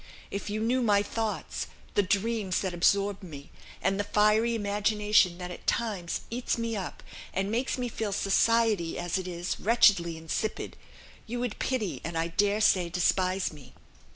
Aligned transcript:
If 0.31 0.49
you 0.49 0.61
knew 0.63 0.81
my 0.81 1.03
thoughts, 1.03 1.67
the 1.93 2.01
dreams 2.01 2.61
that 2.61 2.73
absorb 2.73 3.21
me, 3.21 3.51
and 3.83 3.99
the 3.99 4.03
fiery 4.03 4.55
imagination 4.55 5.37
that 5.37 5.51
at 5.51 5.67
times 5.67 6.21
eats 6.31 6.57
me 6.57 6.75
up, 6.75 7.03
and 7.35 7.51
makes 7.51 7.77
me 7.77 7.87
feel 7.87 8.11
society, 8.11 8.97
as 8.97 9.19
it 9.19 9.27
is, 9.27 9.59
wretchedly 9.59 10.17
insipid, 10.17 10.75
you 11.27 11.39
would 11.39 11.59
pity 11.59 12.01
and 12.03 12.17
I 12.17 12.29
dare 12.29 12.61
say 12.61 12.89
despise 12.89 13.53
me. 13.53 13.75